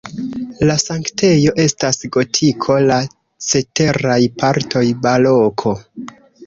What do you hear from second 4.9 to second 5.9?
baroko.